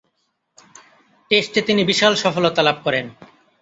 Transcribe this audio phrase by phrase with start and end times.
[1.31, 3.05] টেস্টে তিনি বিশাল সফলতা লাভ করেন।